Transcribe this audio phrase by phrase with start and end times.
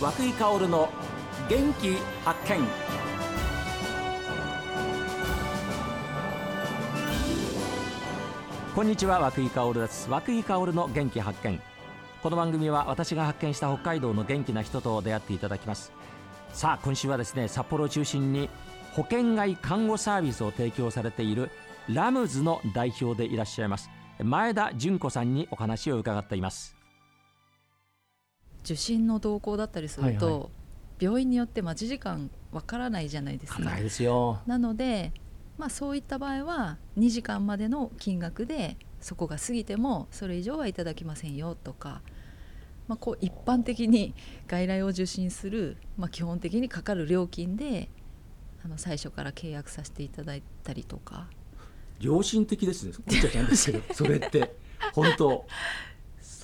[0.00, 0.88] 和久井薫の
[1.50, 2.66] 元気発見。
[8.74, 10.08] こんにちは和久井薫です。
[10.08, 11.60] 和久井薫の元気発見。
[12.22, 15.92] この番組は私が発見した北海道の元気な人と出会っていただきます。
[16.54, 18.48] さあ今週はですね札幌を中心に
[18.94, 21.50] 保険外看護サービスを提供されている
[21.88, 23.90] ラムズの代表でいらっしゃいます
[24.22, 26.79] 前田純子さんにお話を伺っています。
[28.64, 30.48] 受診の動向だったりすると、はいはい。
[31.00, 33.60] 病院によって待ち時間わからないじゃないですか。
[33.60, 34.40] ないですよ。
[34.46, 35.12] なので、
[35.56, 42.02] まあ、そういった場合は2時間までの金額でそこが過ぎてもそれ以上はいただきませんよとか、
[42.88, 44.14] まあ、こう一般的に
[44.48, 47.90] 外来を受診する、まあ、基本的にかかる料金で
[48.64, 51.28] あの最初から契約させていただいたりとか。
[51.98, 52.92] 良心的ですね。
[52.94, 54.56] こっちゃちゃんですけどそれって。
[54.94, 55.46] 本当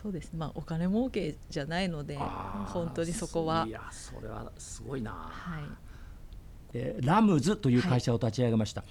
[0.06, 3.66] そうですね、まあ、お金儲けじゃないので本当にそこは。
[3.66, 5.64] いやそれはすごいな、はい。
[6.74, 8.84] えーラムズという会社を立ち上げました、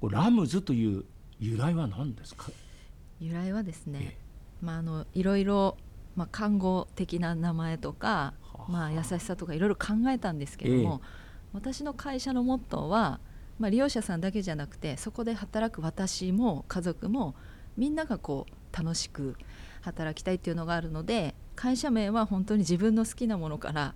[0.00, 1.04] これラムズという
[1.40, 2.52] 由来は何ですか？
[3.18, 5.76] 由来はですね、えまあ、あのいろいろ、
[6.14, 8.70] まあ、看護的な名前とか、はあ。
[8.70, 11.02] まあ、優しさとかいろいろ考えたんですけども、
[11.52, 13.18] 私の会社のモットーは、
[13.58, 17.34] まあ、利用者さんだけじゃなくてそこで働く私も家族も
[17.76, 19.34] みんながこう楽しく
[19.80, 23.94] 働きたいっていうのがあるので会社名は本当に自分の好きなものから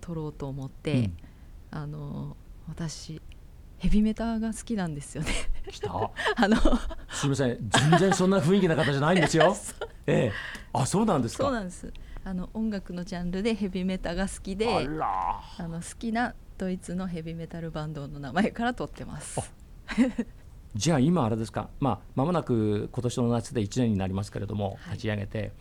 [0.00, 1.16] 取ろうと思って、うん。
[1.70, 2.36] あの
[2.68, 3.20] 私
[3.78, 5.30] ヘビメタが好きなんですよね。
[5.70, 5.90] 来た。
[6.36, 6.56] あの
[7.10, 7.58] すみません。
[7.68, 9.56] 全然そんな雰囲気な方じゃないんですよ。
[10.06, 10.32] ええ。
[10.72, 11.44] あそうなんですか？
[11.44, 11.92] そうなんです。
[12.24, 19.52] あの音楽のジャンルでヘビメタが好きであの好きなドイツのヘビメタルバンドの名前から取ってます。
[20.74, 24.92] じゃあ今あれですかまあ間もなく今年の夏で1年になりますけれどもはい。
[24.92, 25.52] 立ち上げて、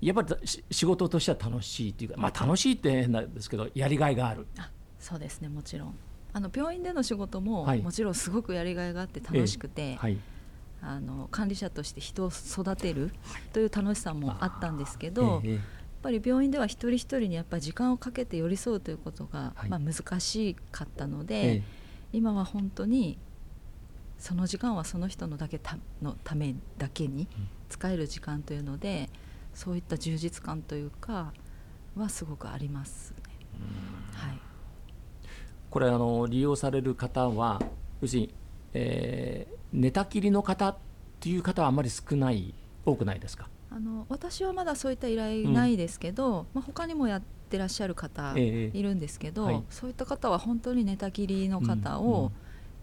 [0.00, 4.46] やっぱりし仕事としては楽しいっていうかまあ楽しいって変なんですけどやりがいがある。
[4.58, 5.94] あそうですねもちろん。
[6.32, 7.82] あの病院での仕事も、はい。
[7.82, 10.18] もちろんすごくやりがいがあって楽しくて、はい。
[10.80, 13.10] あの管理者として人を育てる
[13.52, 15.54] という楽しさもあったんですけど、えええ。
[15.54, 15.62] やっ
[16.02, 19.70] ぱり病院では一人一人にやっぱり時間をかけて寄り添うということが、はい。
[19.70, 21.62] まあ、難しかったので、ええ。
[22.12, 23.18] 今は本当に
[24.18, 27.28] その時間はその人のだけたのためだけに
[27.68, 29.08] 使える時間というので
[29.54, 31.32] そういった充実感というか
[31.96, 33.16] はすごくありますね。
[34.12, 34.38] はい、
[35.70, 37.60] これあの利用される方は
[38.00, 38.34] 要するに、
[38.74, 40.76] えー寝たきりの方っ
[41.20, 42.54] ていう方はあまり少ない
[42.86, 48.78] 多くないですか、あの私はまだそういった依頼ないですけど、まあ、他にもやってらっしゃる方ええ。
[48.78, 49.62] いるんですけど、はい。
[49.68, 52.32] そういった方は本当に寝たきりの方うんうんを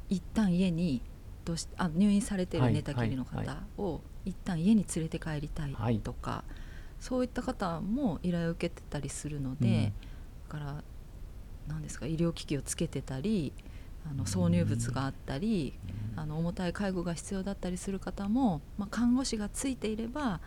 [0.10, 1.02] 一旦家に
[1.46, 6.44] どうしあ入院されてる寝たきりのはい方を一旦家に連れて帰りたいとか、
[7.00, 9.94] そういった方も依頼を受けてたりするので、
[10.50, 10.84] だから
[11.68, 13.54] 何ですか医療機器をつけてたり
[14.10, 15.74] あの挿入物があったり、
[16.16, 20.40] あの重たい介護が必要だったりする方も、まあ、看護師がついていれば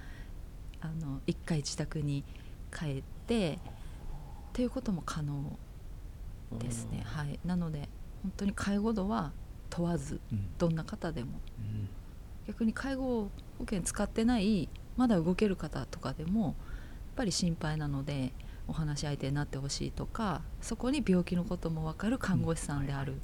[0.81, 2.25] あの1回自宅に
[2.77, 3.59] 帰ってっ
[4.53, 5.59] ていうことも可能
[6.59, 7.89] ですね、はい、なので
[8.23, 9.33] 本当に介護度は
[9.71, 10.49] 問わずうん。
[10.59, 11.41] どんな方でも。
[11.59, 11.89] うん。
[12.47, 16.55] 逆に介護保険使ってないまだ動ける方とかでもやっ
[17.17, 18.33] ぱり心配なので
[18.67, 23.15] お話し相手になってほしいとかそこに病気のことも分かる看護師さんである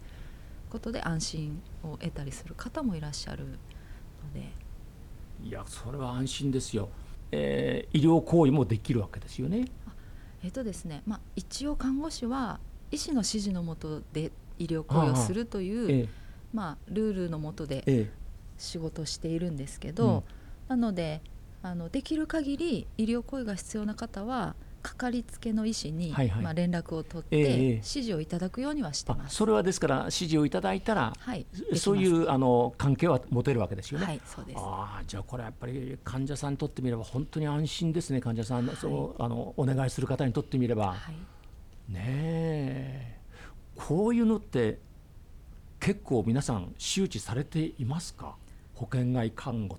[0.70, 3.50] ことで安心を得たりする方もいらっしゃるの
[4.34, 4.52] で。
[5.42, 6.88] いやそれは安心ですよ、
[7.30, 9.66] えー医療行為もできるわけですよね。
[10.42, 12.60] えっとですね、まあ、一応看護師は
[12.90, 16.23] 医師の指示のもとで医療行為をするというええ
[16.54, 18.10] まあ、ルールのもとでえ
[18.56, 20.24] 仕事をしているんですけど、
[20.68, 21.20] なので
[21.62, 24.54] あのできる限り医療行為が必要な方は
[24.84, 26.42] かかりつけの医師に、はいはい。
[26.42, 29.36] まあ、連絡を取って、指示をいただくようにはしてあます。
[29.36, 34.04] それはですから指示をいただいたら、はい、そういうあの関係は持てるわけですよね。
[34.06, 34.58] はい、そうです。
[34.60, 38.76] ああじゃあこれはやっぱり患者さんにとってみれば本当に安心ですね患者さん、はい。
[38.76, 43.20] そうあのお願いする方にとってみれば、はい、ねえ。
[43.76, 44.80] こういうのって
[45.84, 48.36] 結構皆さん周知されていますか？
[48.72, 49.78] 保険外看護。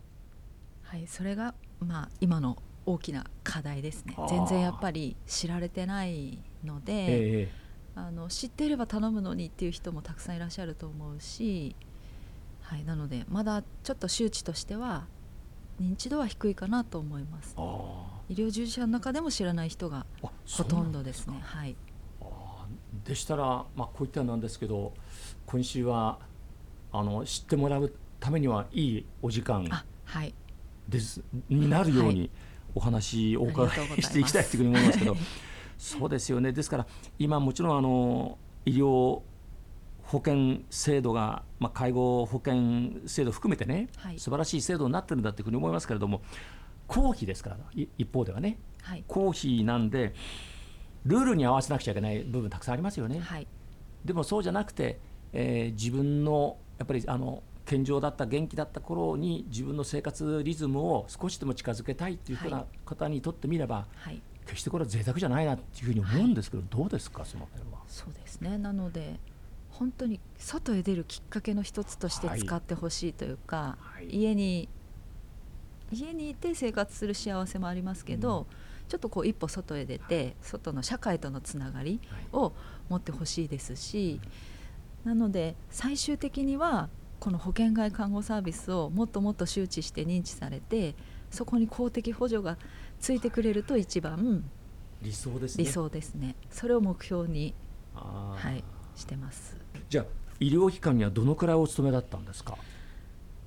[0.84, 4.16] はい、それがまあ今の大きな課題ですね。
[4.30, 7.52] 全然やっぱり知られてないので、ええ
[7.96, 11.76] あの知っていれば頼むのにっていう人もたくさんいらっしゃると思うし、
[12.62, 15.08] はい、なのでまだちょっと周知としては
[15.82, 17.56] 認知度は低いかなと思います。
[17.58, 21.40] あ医療従事者の中でも知らない人がほとんどですね。
[21.42, 21.76] はい
[23.06, 23.44] でしたら、
[23.76, 24.94] まあ、こういったなんですけど
[25.46, 26.20] 今週は
[26.92, 30.34] あの知ってもらうためにはいいお時間あはい。
[30.90, 32.30] ですになるようはに
[32.74, 33.68] お話をお伺
[33.98, 35.16] いしていきたいというふうに思いますけど
[35.78, 36.52] そうですよね。
[36.52, 36.88] ですから
[37.20, 39.22] 今もちろんあの医療
[40.04, 46.22] 保険制度が、まあ、介護保険制度含めてね、はい、素晴らしい制度になってるんだというふうに思いますけれども
[46.88, 47.58] 公費ですから
[47.98, 50.14] 一方ではね、はい、公費なんで
[51.06, 53.20] ルールに合わせなくちゃいけない部分たくさんありますよね。
[53.20, 53.48] はい、
[54.04, 55.00] でもそうじゃなくて、
[55.34, 62.38] えー、自分のやっぱりあの健常だった元気だった頃に自分の生活リズムを少しでも近づけたいという
[62.86, 67.80] 方にとってみれば、はい、決してこれは贅沢じゃないなっていうふうに思うんですけど、はい、どうですかその辺は。
[67.88, 68.58] そうですね。
[68.58, 69.20] なので
[69.70, 74.70] 本当に外へ出るきっかけの一つとして使ってほしいというか、はい、家に
[75.92, 78.46] 家にいて生活する幸せもありますけど、うん、
[78.88, 82.00] ちょっとこう一歩外へ出て外の社会とのつながり
[82.32, 82.54] を
[82.90, 84.22] 持ってほしいですし、
[85.04, 86.90] なので最終的には
[87.20, 90.96] この保険外看護サービスをもっともっと周知して認知されて
[91.32, 92.58] そこに公的補助が
[93.00, 94.44] ついてくれると一番
[95.02, 95.64] 理想ですね。
[95.64, 96.36] 理想ですね。
[96.50, 97.54] それを目標に
[97.94, 98.64] はい
[98.96, 99.58] してます。
[99.90, 100.06] じゃあ
[100.40, 102.58] 医療機関にはどのくらいお勤めだったんですか？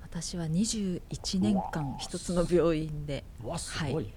[0.01, 4.11] 私は21年間一つの病院ではい、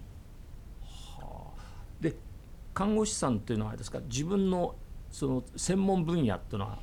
[2.74, 4.74] 看護師さんっていうのはですか自分の
[5.10, 6.78] その専門分野っていうのは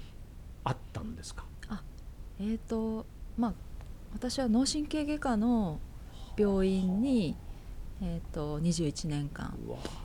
[0.64, 1.46] あったんですか？
[1.70, 1.82] あ
[2.40, 3.06] えっ、ー、と
[3.38, 3.54] まあ
[4.14, 5.80] 私は脳神経外科の
[6.38, 7.36] 病院に、
[8.02, 9.58] えーと、21年間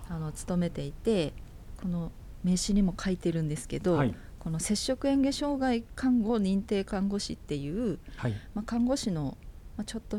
[0.09, 1.33] あの勤めていて
[1.81, 9.39] この名刺にも書いてるんですけど、はい、この摂食嚥下障害看護認定看護師っていう、はい、まあ、看護師の、
[9.76, 10.19] まあ、ちょっと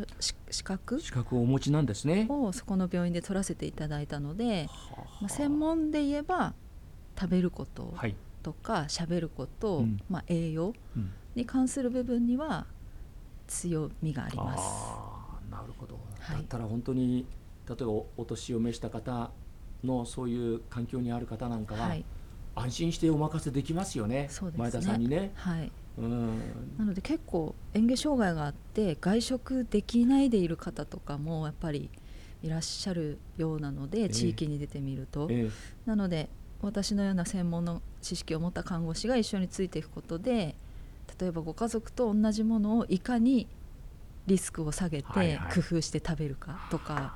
[0.50, 1.00] 資格？
[1.00, 2.28] 資格をお持ちなんですね。
[2.30, 4.68] をそこの病院で取らせていただいたので、
[5.22, 6.54] まあ、専門で言えば
[7.18, 7.94] 食べること
[8.44, 10.74] とか喋、ること、うん、まあ、栄養
[11.36, 12.66] に関する部分には
[13.48, 14.64] 強みがあります。
[15.50, 17.26] なるほど、はい、だったら本当に
[17.68, 19.32] 例えばお年を召した方
[19.84, 22.04] のそういう環境にある方なんかは、はい、
[22.56, 24.52] 安心してお任せできますよね、ね。
[24.58, 25.32] 前田さんにね。
[25.36, 26.40] はいうん、
[26.78, 31.90] なので結構嚥下障害があって外食できないでいる方とかもやっぱり
[32.44, 35.52] いらっしゃるようなので、地域に出てみると、えー、
[35.86, 36.30] なので
[36.62, 40.56] 私のような専門の知識を持った看護師が一緒についていくことで
[41.20, 43.48] 例えばご家族と同じものをいかに
[44.28, 47.10] リスクを下げて工夫して食べるかとか、はいは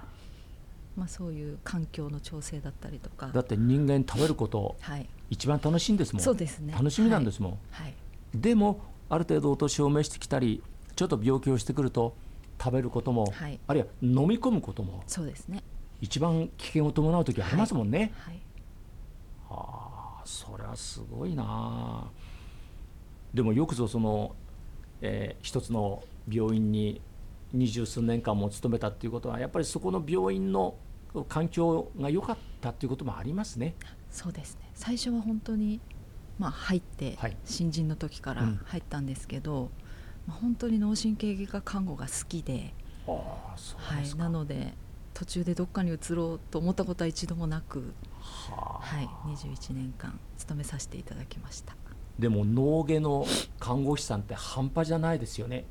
[0.97, 3.29] い、まあ、そういう環境の調整だったりとか。
[3.33, 6.23] だって人間食べること、はい、一番楽しいんですもん。
[6.23, 6.73] そうですね。
[6.73, 7.93] 楽しみなんですもん、はい、
[8.33, 10.61] でもある程度お年を召してきたり
[10.95, 12.15] ちょっと病気をしてくると
[12.61, 15.63] 食べることも、はい、あるいは飲み込むこともそうですね。
[16.01, 18.41] 一番危険を伴う時ありますもんね、はい、
[19.49, 22.09] はあそれはすごいな
[23.33, 24.33] でもよくぞその、
[25.01, 27.01] えー、一つの病院に
[27.51, 30.75] 二十数年間も勤めたっていうことはやっぱりそこの病院の
[31.27, 33.75] 環境が良かったっていうこともありますね。
[34.11, 34.69] そうですね。
[34.75, 35.79] 最初は本当に、
[36.39, 39.69] まあ、入って、はい、新人の時から入ったんですけど、うん、
[40.27, 42.74] まあ、本当に脳神経外科看護が好きで
[43.06, 44.74] はい、なので
[45.13, 51.75] 途中でどっかに移ろうと思ったことは一度もなく、ははい、21年間勤めさせていただきました。
[52.19, 53.25] でも脳外の
[53.59, 55.65] 看護師さんって半端じゃないですよね。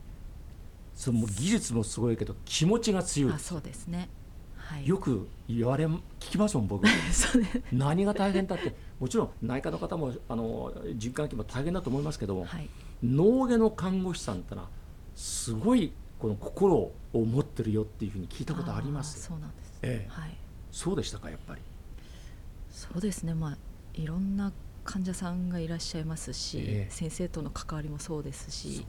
[0.94, 3.32] その技術もすごいけど気持ちが強い。
[3.32, 4.08] あそうですね、
[4.69, 6.84] はい、よく言われ聞きますもん僕。
[7.72, 8.75] 何が大変だって。
[9.01, 12.69] もちろん内科の方もあの循環器も大変だと思いますけども、はい、
[13.03, 14.69] 脳外の看護師さんってのは
[15.15, 20.10] すごいこの心を持ってるよっていうふうに聞いたことありますそうなんです、ええ。
[20.10, 20.37] はい、
[20.70, 21.63] そうでしたかやっぱり？
[22.70, 23.32] そうですね。
[23.32, 23.58] まあ
[23.94, 24.53] いろんな
[24.84, 28.87] 患者さんがいらっしゃいますし、ええ、先生との関わりもそうですし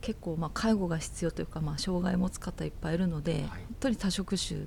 [0.00, 4.66] 結構まあ介護が必要というかまあ障害を持つ方いっぱいいるので、はい、本当に多職種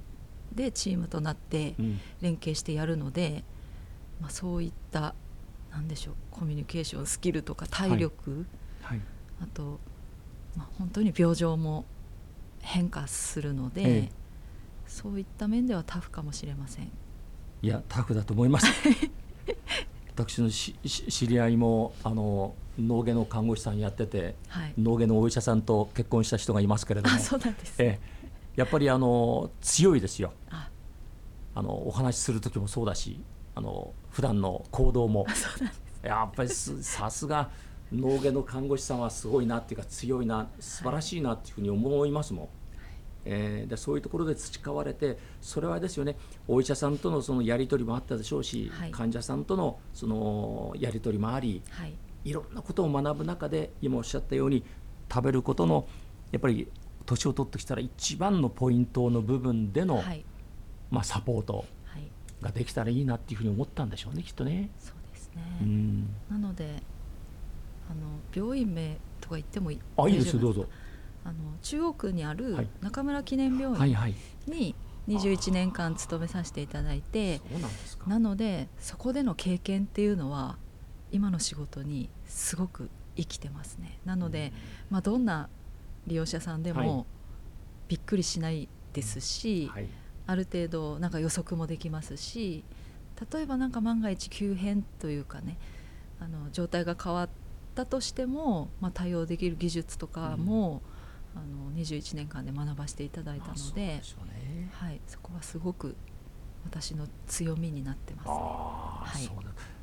[0.53, 1.75] でチームとなって
[2.22, 3.43] 連携してやるので、
[4.19, 5.15] うん、まあ、そういった
[5.72, 8.45] なんでしょうコミュニケーションスキルとか体力、
[8.81, 8.98] はい。
[8.98, 9.07] はい、
[9.43, 9.79] あと、
[10.55, 11.86] まあ、本当に病状も
[12.62, 14.12] 変化するので、ええ、
[14.88, 16.91] そういった面ではタフかもしれません。
[17.62, 18.67] いやタフだと思います。
[20.15, 27.17] 私の知り合いもあの脳外の看護師さんやってて、はい、脳外のお医者さんと結婚した人がいますけれども。
[27.17, 28.00] そうなんです、え
[28.55, 30.33] やっぱりあの強いですよ。
[30.50, 30.69] あ。
[31.62, 33.24] のお話しする時もそうだし
[33.55, 35.25] あの普段の行動も。
[36.01, 37.50] やっぱりさすが
[37.93, 42.50] 脳外の看護師さんはすごいなっていうか強いな素晴らしいなっていうふうに思いますもん。
[43.25, 51.93] えー、でそういうところで培われてそれはですよねお医者さんとのそのやり取りもあったでしょうし、はい、患者さんとのそのやり取りもあり、はい、
[52.25, 54.65] いろんなことを学ぶ中で今おっしゃったように
[55.10, 55.88] 食べることの
[56.33, 56.67] やっぱり
[57.05, 60.25] 年を取ってきたら一番のポイントの部分での、はい、
[60.89, 62.10] まあ、サポート、はい、
[62.41, 64.69] ができたらいいなっていうふうに思ったんでしょうねきっとね。
[64.79, 66.81] そうですね、うん、なので
[67.89, 70.65] あの病院名とか言ってもいいあいいですどうぞ。
[71.25, 73.95] あの中央区にある中村記念病院
[74.45, 74.75] に
[75.07, 77.41] 21年間勤めさせていただいて、
[78.07, 80.57] なのでそこでの経験っていうのは
[81.12, 84.00] 今の仕事にすごく生きてますね。
[84.05, 84.51] なので、
[84.89, 85.50] まあ、どんな
[86.07, 87.05] 利用者さんでも
[87.88, 89.88] びっくりしないですし、はい、
[90.27, 92.63] ある程度なんか予測もできますし
[93.31, 95.57] 例えば何か万が一急変というかね
[96.19, 97.29] あの状態が変わっ
[97.75, 100.81] たとしても、まあ、対応できる技術とかも、
[101.36, 104.01] うん、あの21年間で学ばせていただいたので、ね、
[104.74, 105.95] はい、そこはすごく
[106.65, 109.41] 私の強みになってます、ね、は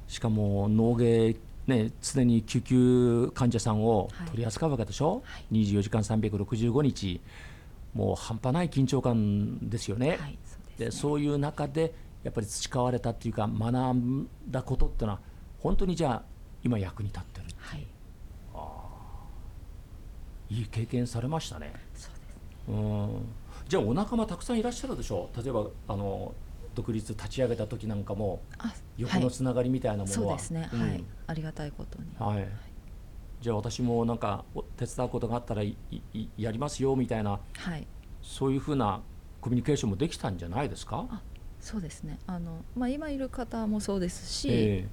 [0.08, 1.36] い、しかも脳芸
[1.66, 7.20] ね、常に救急患者さんを取り扱うわけでしょ、はい、24時間365日、
[7.94, 10.10] もう半端ない緊張感ですよね。
[10.10, 15.20] はい、そうで、ね、そういう中でやっぱり培われたっていうか学んだことっていうのは
[15.60, 16.22] 本当にじゃあ
[16.62, 17.86] 今役に立ってるっていう、はい、
[18.54, 18.70] あ
[20.50, 21.72] いい経験されましたね。
[21.94, 22.20] そうです
[22.68, 22.76] ね。
[22.76, 23.22] うん。
[23.68, 25.30] じゃあお仲間たくさんいらっしゃるでしょ？
[25.34, 26.34] う例えばあの
[26.74, 28.40] 独立立ち上げた時なんかも
[28.96, 31.04] 横のつながりみたいなものは、はい、そうですね、うん、はい。
[31.26, 32.48] ありがたいことに、はい、
[33.40, 34.44] じゃあ私もなんか
[34.76, 35.72] 手伝うことがあったらや
[36.52, 37.86] りますよみたいな、はい、
[38.22, 39.00] そういうふうな
[39.40, 41.22] コミュニケーションもできたんじゃないですか？
[41.60, 42.18] そうですね。
[42.26, 44.86] あの、まあ、今いる方もそうですし、え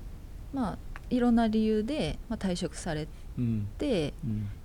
[0.54, 0.78] ー、まあ、
[1.10, 3.08] いろんな理由で、まあ、退職され
[3.78, 4.14] て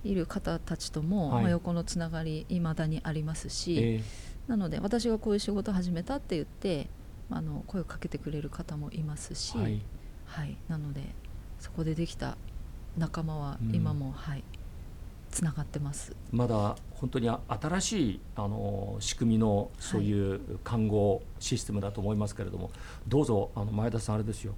[0.03, 6.89] いる方たちとも、うんうん、まあ、横のつながりいまだにありますし、えー、なので私がこういう仕事を始めたって言って
[7.29, 9.81] あの声をかけてくれる方もいますし、はい、
[10.25, 11.01] はい、なので
[11.59, 12.37] そこでできた
[12.97, 14.43] 仲間は今も、うん、はい。
[15.33, 16.15] つながってます。
[16.31, 22.73] まだ本当に新しいあの仕組みのそういう看護システムだと思いますけれども、はい、
[23.07, 24.53] どうぞあの前田さんあれですよ。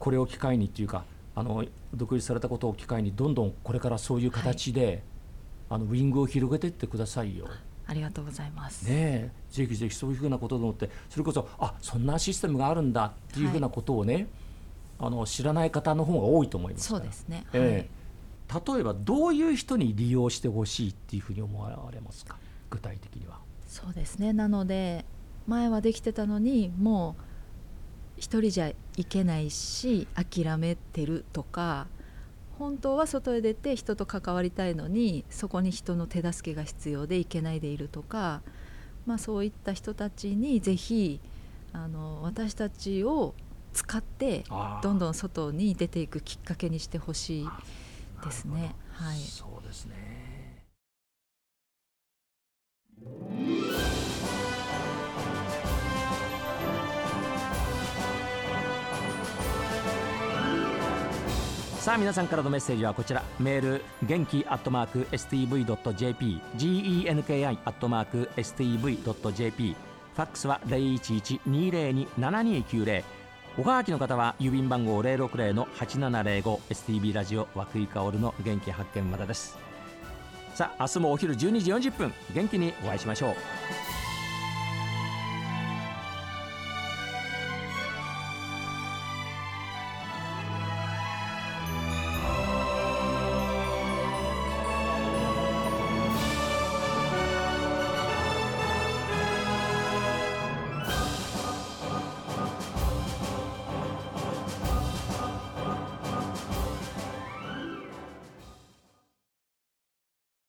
[0.00, 1.04] これを機会にっていうか
[1.36, 5.02] あの独立されたことを機会にどんどんこれからそういう形で、はい、
[5.70, 7.46] あのウィングを広げていってくださいよ。
[7.88, 8.82] ありがとうございます。
[8.88, 14.26] ねぜひぜひそういうふうなことと思ってそれこそあそんなシステムがあるんだっていうふうなことをね、はい、
[15.00, 22.36] あの知らない方の方が多いと思いますそうですね、えー、例えばどういう人に利用してほしいっていうふうに思われますか？
[22.70, 23.38] 具体的には。
[23.68, 24.32] そうですね。
[24.32, 25.04] なので
[25.46, 27.22] 前はできてたのにもう
[28.16, 31.86] 一人じゃいけないし諦めてるとか
[32.58, 38.42] 本当は外へ出て人と関わりたいのにそこに人の手助けが必要で行けないでいるとか、
[39.04, 41.20] まあ、そういった人たちにぜひ
[41.72, 43.34] あの私たちを
[43.74, 44.44] 使って
[44.82, 47.48] どんどん外に出ていくきっかけにしてほしい
[48.24, 48.74] ですね。
[48.92, 50.64] はい、そうですね
[61.86, 63.22] さあ皆さんからのメッセージはこちら。
[63.38, 69.76] メール元気アットマーク STV.jp genki アットマーク STV.jp
[70.16, 73.04] ファックスは0112027290
[73.58, 79.56] おはがきの方は郵便番号060-8705 STB ラジオ和久井薫の元気発見までです。
[80.56, 82.12] さあ明日もお昼12時40分。
[82.34, 83.36] 元気にお会いしましょう。